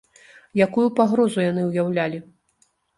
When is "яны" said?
1.51-1.69